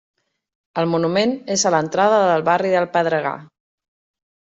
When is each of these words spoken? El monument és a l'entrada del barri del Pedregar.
El 0.83 0.89
monument 0.93 1.35
és 1.57 1.67
a 1.67 1.73
l'entrada 1.77 2.25
del 2.33 2.49
barri 2.51 2.75
del 2.79 2.91
Pedregar. 2.99 3.39